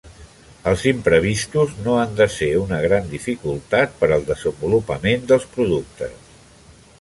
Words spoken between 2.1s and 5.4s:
de ser una gran dificultat per al desenvolupament